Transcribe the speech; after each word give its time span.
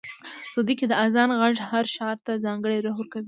سعودي 0.51 0.73
کې 0.79 0.85
د 0.87 0.93
اذان 1.05 1.29
غږ 1.41 1.55
هر 1.69 1.85
ښار 1.95 2.17
ته 2.25 2.31
ځانګړی 2.45 2.77
روح 2.85 2.95
ورکوي. 2.99 3.19